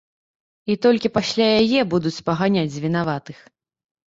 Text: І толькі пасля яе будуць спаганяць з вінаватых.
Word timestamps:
І 0.73 0.77
толькі 0.85 1.11
пасля 1.17 1.47
яе 1.63 1.81
будуць 1.93 2.13
спаганяць 2.21 2.73
з 2.79 2.83
вінаватых. 2.89 3.45